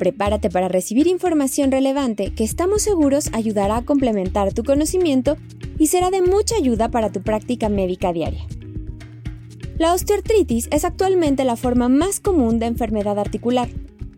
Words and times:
Prepárate 0.00 0.48
para 0.48 0.68
recibir 0.68 1.06
información 1.06 1.70
relevante 1.70 2.32
que 2.32 2.42
estamos 2.42 2.80
seguros 2.80 3.28
ayudará 3.34 3.76
a 3.76 3.84
complementar 3.84 4.54
tu 4.54 4.64
conocimiento 4.64 5.36
y 5.78 5.88
será 5.88 6.08
de 6.08 6.22
mucha 6.22 6.56
ayuda 6.56 6.90
para 6.90 7.12
tu 7.12 7.20
práctica 7.20 7.68
médica 7.68 8.10
diaria. 8.10 8.46
La 9.76 9.92
osteoartritis 9.92 10.68
es 10.72 10.86
actualmente 10.86 11.44
la 11.44 11.54
forma 11.54 11.90
más 11.90 12.18
común 12.18 12.58
de 12.58 12.64
enfermedad 12.64 13.18
articular. 13.18 13.68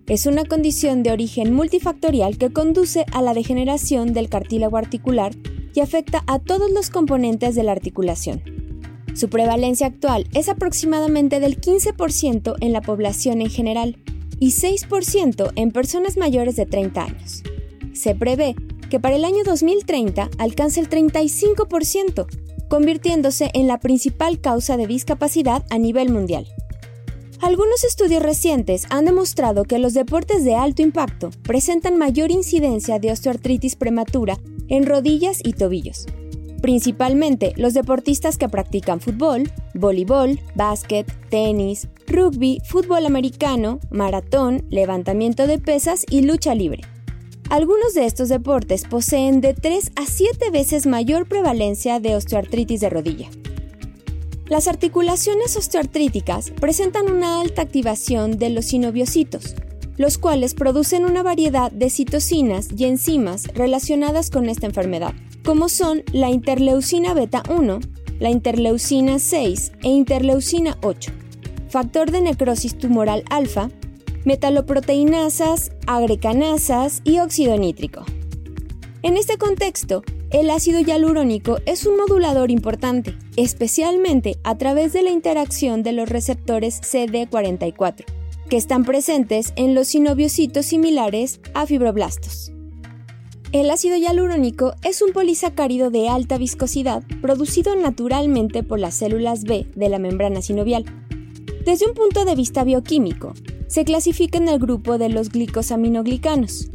Es 0.06 0.26
una 0.26 0.44
condición 0.44 1.02
de 1.02 1.10
origen 1.10 1.52
multifactorial 1.52 2.38
que 2.38 2.52
conduce 2.52 3.04
a 3.10 3.20
la 3.20 3.34
degeneración 3.34 4.12
del 4.12 4.28
cartílago 4.28 4.76
articular 4.76 5.32
y 5.74 5.80
afecta 5.80 6.22
a 6.28 6.38
todos 6.38 6.70
los 6.70 6.90
componentes 6.90 7.56
de 7.56 7.64
la 7.64 7.72
articulación. 7.72 8.40
Su 9.14 9.28
prevalencia 9.28 9.88
actual 9.88 10.28
es 10.32 10.48
aproximadamente 10.48 11.40
del 11.40 11.60
15% 11.60 12.54
en 12.60 12.72
la 12.72 12.82
población 12.82 13.40
en 13.40 13.50
general 13.50 13.98
y 14.42 14.46
6% 14.50 15.52
en 15.54 15.70
personas 15.70 16.16
mayores 16.16 16.56
de 16.56 16.66
30 16.66 17.00
años. 17.00 17.44
Se 17.92 18.16
prevé 18.16 18.56
que 18.90 18.98
para 18.98 19.14
el 19.14 19.24
año 19.24 19.44
2030 19.44 20.30
alcance 20.36 20.80
el 20.80 20.90
35%, 20.90 22.26
convirtiéndose 22.68 23.52
en 23.54 23.68
la 23.68 23.78
principal 23.78 24.40
causa 24.40 24.76
de 24.76 24.88
discapacidad 24.88 25.64
a 25.70 25.78
nivel 25.78 26.10
mundial. 26.10 26.48
Algunos 27.40 27.84
estudios 27.84 28.20
recientes 28.20 28.86
han 28.90 29.04
demostrado 29.04 29.62
que 29.62 29.78
los 29.78 29.94
deportes 29.94 30.44
de 30.44 30.56
alto 30.56 30.82
impacto 30.82 31.30
presentan 31.44 31.96
mayor 31.96 32.32
incidencia 32.32 32.98
de 32.98 33.12
osteoartritis 33.12 33.76
prematura 33.76 34.40
en 34.66 34.86
rodillas 34.86 35.38
y 35.44 35.52
tobillos, 35.52 36.06
principalmente 36.62 37.52
los 37.56 37.74
deportistas 37.74 38.38
que 38.38 38.48
practican 38.48 39.00
fútbol, 39.00 39.52
voleibol, 39.74 40.40
básquet, 40.54 41.06
tenis, 41.28 41.88
rugby, 42.06 42.62
fútbol 42.64 43.04
americano, 43.04 43.80
maratón, 43.90 44.64
levantamiento 44.70 45.46
de 45.46 45.58
pesas 45.58 46.06
y 46.08 46.22
lucha 46.22 46.54
libre. 46.54 46.82
Algunos 47.50 47.92
de 47.92 48.06
estos 48.06 48.30
deportes 48.30 48.84
poseen 48.84 49.42
de 49.42 49.52
3 49.52 49.92
a 49.96 50.06
7 50.06 50.50
veces 50.50 50.86
mayor 50.86 51.28
prevalencia 51.28 52.00
de 52.00 52.16
osteoartritis 52.16 52.80
de 52.80 52.88
rodilla. 52.88 53.28
Las 54.46 54.68
articulaciones 54.68 55.56
osteoartríticas 55.56 56.50
presentan 56.50 57.10
una 57.10 57.40
alta 57.40 57.62
activación 57.62 58.38
de 58.38 58.50
los 58.50 58.66
sinoviocitos, 58.66 59.54
los 59.96 60.18
cuales 60.18 60.54
producen 60.54 61.04
una 61.04 61.22
variedad 61.22 61.70
de 61.70 61.90
citocinas 61.90 62.68
y 62.76 62.84
enzimas 62.84 63.48
relacionadas 63.54 64.30
con 64.30 64.48
esta 64.48 64.66
enfermedad, 64.66 65.14
como 65.44 65.68
son 65.68 66.02
la 66.12 66.30
interleucina 66.30 67.14
beta 67.14 67.42
1, 67.48 67.80
la 68.20 68.30
interleucina 68.30 69.18
6 69.18 69.72
e 69.82 69.88
interleucina 69.88 70.78
8 70.82 71.22
factor 71.72 72.10
de 72.10 72.20
necrosis 72.20 72.76
tumoral 72.76 73.24
alfa, 73.30 73.70
metaloproteinasas, 74.26 75.72
agrecanasas 75.86 77.00
y 77.02 77.18
óxido 77.18 77.56
nítrico. 77.56 78.04
En 79.02 79.16
este 79.16 79.38
contexto, 79.38 80.04
el 80.30 80.50
ácido 80.50 80.80
hialurónico 80.80 81.58
es 81.64 81.86
un 81.86 81.96
modulador 81.96 82.50
importante, 82.50 83.16
especialmente 83.36 84.36
a 84.44 84.58
través 84.58 84.92
de 84.92 85.02
la 85.02 85.10
interacción 85.10 85.82
de 85.82 85.92
los 85.92 86.10
receptores 86.10 86.82
CD44, 86.82 88.04
que 88.50 88.58
están 88.58 88.84
presentes 88.84 89.54
en 89.56 89.74
los 89.74 89.88
sinoviocitos 89.88 90.66
similares 90.66 91.40
a 91.54 91.64
fibroblastos. 91.64 92.52
El 93.52 93.70
ácido 93.70 93.96
hialurónico 93.96 94.74
es 94.82 95.02
un 95.02 95.12
polisacárido 95.12 95.90
de 95.90 96.08
alta 96.08 96.38
viscosidad 96.38 97.02
producido 97.20 97.76
naturalmente 97.76 98.62
por 98.62 98.80
las 98.80 98.94
células 98.94 99.44
B 99.44 99.66
de 99.76 99.88
la 99.88 99.98
membrana 99.98 100.42
sinovial 100.42 100.86
desde 101.64 101.86
un 101.86 101.94
punto 101.94 102.24
de 102.24 102.34
vista 102.34 102.64
bioquímico, 102.64 103.34
se 103.68 103.84
clasifica 103.84 104.36
en 104.36 104.48
el 104.48 104.58
grupo 104.58 104.98
de 104.98 105.08
los 105.08 105.28
glicosaminoglicanos. 105.30 106.70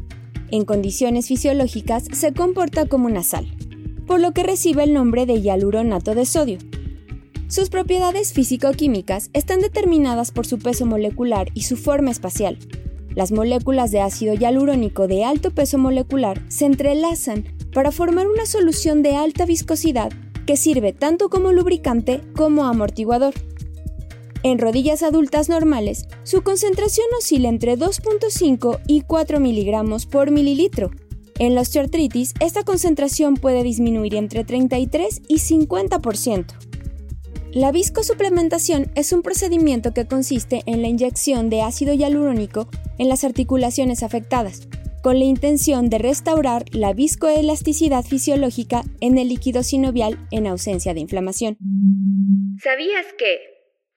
En 0.49 0.63
condiciones 0.63 1.27
fisiológicas 1.27 2.05
se 2.13 2.31
comporta 2.31 2.85
como 2.85 3.07
una 3.07 3.21
sal, 3.21 3.47
por 4.05 4.21
lo 4.21 4.31
que 4.31 4.43
recibe 4.43 4.83
el 4.83 4.93
nombre 4.93 5.25
de 5.25 5.41
hialuronato 5.41 6.15
de 6.15 6.25
sodio. 6.25 6.59
Sus 7.49 7.69
propiedades 7.69 8.31
físico-químicas 8.31 9.29
están 9.33 9.59
determinadas 9.59 10.31
por 10.31 10.47
su 10.47 10.57
peso 10.57 10.85
molecular 10.85 11.49
y 11.53 11.63
su 11.63 11.75
forma 11.75 12.11
espacial. 12.11 12.57
Las 13.17 13.31
moléculas 13.31 13.89
de 13.89 13.99
ácido 13.99 14.35
hialurónico 14.35 15.07
de 15.07 15.23
alto 15.23 15.49
peso 15.49 15.79
molecular 15.79 16.39
se 16.49 16.67
entrelazan 16.67 17.45
para 17.73 17.91
formar 17.91 18.27
una 18.27 18.45
solución 18.45 19.01
de 19.01 19.15
alta 19.15 19.47
viscosidad 19.47 20.11
que 20.45 20.55
sirve 20.55 20.93
tanto 20.93 21.27
como 21.27 21.51
lubricante 21.51 22.21
como 22.35 22.65
amortiguador. 22.65 23.33
En 24.43 24.59
rodillas 24.59 25.01
adultas 25.01 25.49
normales, 25.49 26.05
su 26.21 26.43
concentración 26.43 27.07
oscila 27.17 27.49
entre 27.49 27.75
2.5 27.75 28.81
y 28.85 29.01
4 29.01 29.39
miligramos 29.39 30.05
por 30.05 30.29
mililitro. 30.29 30.91
En 31.39 31.55
la 31.55 31.61
osteoartritis, 31.61 32.35
esta 32.39 32.65
concentración 32.65 33.33
puede 33.33 33.63
disminuir 33.63 34.13
entre 34.13 34.43
33 34.43 35.23
y 35.27 35.37
50%. 35.39 36.66
La 37.53 37.71
viscosuplementación 37.71 38.91
es 38.95 39.13
un 39.13 39.23
procedimiento 39.23 39.93
que 39.93 40.05
consiste 40.05 40.61
en 40.67 40.81
la 40.81 40.89
inyección 40.89 41.49
de 41.49 41.61
ácido 41.61 41.93
hialurónico 41.93 42.69
en 42.99 43.07
las 43.07 43.23
articulaciones 43.23 44.03
afectadas, 44.03 44.67
con 45.01 45.17
la 45.17 45.25
intención 45.25 45.89
de 45.89 45.97
restaurar 45.97 46.63
la 46.73 46.93
viscoelasticidad 46.93 48.03
fisiológica 48.03 48.81
en 48.99 49.17
el 49.17 49.29
líquido 49.29 49.63
sinovial 49.63 50.17
en 50.29 50.45
ausencia 50.45 50.93
de 50.93 50.99
inflamación. 50.99 51.57
¿Sabías 52.61 53.05
que 53.17 53.39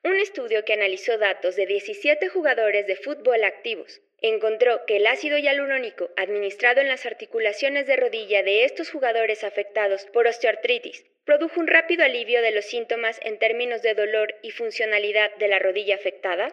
un 0.04 0.16
estudio 0.16 0.64
que 0.64 0.74
analizó 0.74 1.18
datos 1.18 1.56
de 1.56 1.66
17 1.66 2.28
jugadores 2.28 2.86
de 2.86 2.96
fútbol 2.96 3.42
activos 3.42 4.00
encontró 4.22 4.80
que 4.86 4.98
el 4.98 5.06
ácido 5.06 5.38
hialurónico 5.38 6.08
administrado 6.16 6.80
en 6.80 6.88
las 6.88 7.04
articulaciones 7.04 7.86
de 7.86 7.96
rodilla 7.96 8.42
de 8.42 8.64
estos 8.64 8.90
jugadores 8.90 9.44
afectados 9.44 10.06
por 10.12 10.26
osteoartritis 10.26 11.04
produjo 11.30 11.60
un 11.60 11.68
rápido 11.68 12.02
alivio 12.02 12.42
de 12.42 12.50
los 12.50 12.64
síntomas 12.64 13.20
en 13.22 13.38
términos 13.38 13.82
de 13.82 13.94
dolor 13.94 14.34
y 14.42 14.50
funcionalidad 14.50 15.30
de 15.38 15.46
la 15.46 15.60
rodilla 15.60 15.94
afectada? 15.94 16.48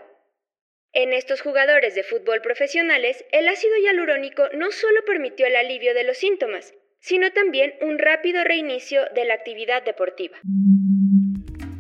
En 0.93 1.13
estos 1.13 1.41
jugadores 1.41 1.95
de 1.95 2.03
fútbol 2.03 2.41
profesionales, 2.43 3.25
el 3.31 3.47
ácido 3.47 3.73
hialurónico 3.81 4.43
no 4.53 4.69
solo 4.69 4.99
permitió 5.03 5.47
el 5.47 5.55
alivio 5.55 5.95
de 5.95 6.03
los 6.03 6.17
síntomas, 6.17 6.75
sino 6.99 7.33
también 7.33 7.73
un 7.81 7.97
rápido 7.97 8.43
reinicio 8.43 9.01
de 9.15 9.25
la 9.25 9.33
actividad 9.33 9.81
deportiva. 9.81 10.37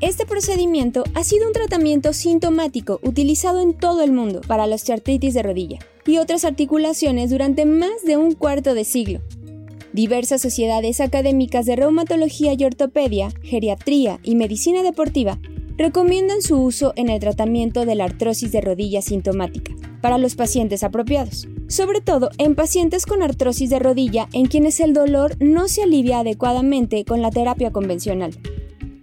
Este 0.01 0.25
procedimiento 0.25 1.03
ha 1.13 1.23
sido 1.23 1.45
un 1.45 1.53
tratamiento 1.53 2.13
sintomático 2.13 2.99
utilizado 3.03 3.61
en 3.61 3.77
todo 3.77 4.03
el 4.03 4.11
mundo 4.11 4.41
para 4.47 4.65
la 4.65 4.73
osteoartritis 4.73 5.35
de 5.35 5.43
rodilla 5.43 5.77
y 6.07 6.17
otras 6.17 6.45
articulaciones 6.45 7.29
durante 7.29 7.65
más 7.65 8.03
de 8.05 8.17
un 8.17 8.33
cuarto 8.33 8.73
de 8.73 8.85
siglo. 8.85 9.21
Diversas 9.97 10.43
sociedades 10.43 11.01
académicas 11.01 11.65
de 11.65 11.75
reumatología 11.75 12.53
y 12.55 12.63
ortopedia, 12.63 13.31
geriatría 13.41 14.19
y 14.21 14.35
medicina 14.35 14.83
deportiva 14.83 15.39
recomiendan 15.75 16.43
su 16.43 16.61
uso 16.61 16.93
en 16.95 17.09
el 17.09 17.19
tratamiento 17.19 17.83
de 17.83 17.95
la 17.95 18.03
artrosis 18.03 18.51
de 18.51 18.61
rodilla 18.61 19.01
sintomática 19.01 19.73
para 19.99 20.19
los 20.19 20.35
pacientes 20.35 20.83
apropiados, 20.83 21.47
sobre 21.67 22.01
todo 22.01 22.29
en 22.37 22.53
pacientes 22.53 23.07
con 23.07 23.23
artrosis 23.23 23.71
de 23.71 23.79
rodilla 23.79 24.29
en 24.33 24.45
quienes 24.45 24.79
el 24.81 24.93
dolor 24.93 25.35
no 25.39 25.67
se 25.67 25.81
alivia 25.81 26.19
adecuadamente 26.19 27.03
con 27.03 27.23
la 27.23 27.31
terapia 27.31 27.71
convencional. 27.71 28.37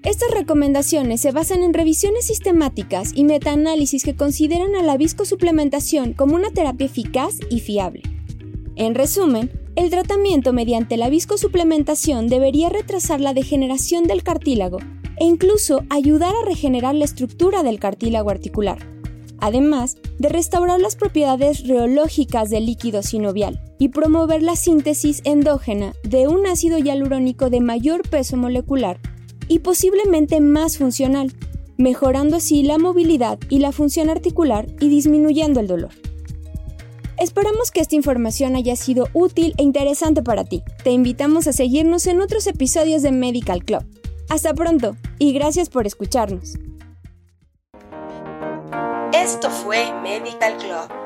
Estas 0.05 0.31
recomendaciones 0.31 1.21
se 1.21 1.33
basan 1.33 1.65
en 1.65 1.75
revisiones 1.75 2.25
sistemáticas 2.25 3.11
y 3.17 3.25
metaanálisis 3.25 4.05
que 4.05 4.15
consideran 4.15 4.77
a 4.77 4.85
la 4.85 4.97
viscosuplementación 4.97 6.13
como 6.13 6.37
una 6.37 6.51
terapia 6.51 6.87
eficaz 6.87 7.41
y 7.51 7.59
fiable. 7.59 8.03
En 8.77 8.95
resumen, 8.95 9.51
el 9.77 9.91
tratamiento 9.91 10.53
mediante 10.53 10.97
la 10.97 11.09
viscosuplementación 11.09 12.29
debería 12.29 12.69
retrasar 12.69 13.21
la 13.21 13.35
degeneración 13.35 14.05
del 14.05 14.23
cartílago 14.23 14.79
e 15.19 15.25
incluso 15.25 15.83
ayudar 15.91 16.35
a 16.35 16.45
regenerar 16.47 16.95
la 16.95 17.05
estructura 17.05 17.63
del 17.63 17.81
cartílago 17.81 18.31
articular, 18.31 18.79
además 19.41 19.97
de 20.19 20.29
restaurar 20.29 20.81
las 20.81 20.95
propiedades 20.95 21.67
reológicas 21.67 22.51
del 22.51 22.67
líquido 22.67 23.03
sinovial 23.03 23.61
y 23.79 23.89
promover 23.89 24.43
la 24.43 24.55
síntesis 24.55 25.23
endógena 25.25 25.93
de 26.05 26.29
un 26.29 26.47
ácido 26.47 26.79
hialurónico 26.79 27.51
de 27.51 27.61
mayor 27.61 28.09
peso 28.09 28.37
molecular 28.37 29.01
y 29.49 29.59
posiblemente 29.59 30.41
más 30.41 30.79
funcional, 30.79 31.33
mejorando 31.77 32.37
así 32.37 32.63
la 32.63 32.79
movilidad 32.79 33.39
y 33.49 33.59
la 33.59 33.73
función 33.73 34.09
articular 34.09 34.67
y 34.81 34.89
disminuyendo 34.89 35.59
el 35.59 35.67
dolor. 35.67 35.91
Esperamos 37.25 37.71
que 37.71 37.81
esta 37.81 37.95
información 37.95 38.55
haya 38.55 38.77
sido 38.77 39.09
útil 39.15 39.55
e 39.57 39.63
interesante 39.63 40.23
para 40.23 40.45
ti. 40.45 40.63
Te 40.83 40.91
invitamos 40.91 41.47
a 41.47 41.55
seguirnos 41.55 42.07
en 42.07 42.21
otros 42.21 42.47
episodios 42.47 43.01
de 43.01 43.13
Medical 43.13 43.65
Club. 43.65 43.83
Hasta 44.29 44.53
pronto 44.53 44.95
y 45.19 45.33
gracias 45.33 45.71
por 45.71 45.87
escucharnos. 45.87 46.59
Esto 49.15 49.49
fue 49.49 49.91
Medical 50.03 50.59
Club 50.59 51.04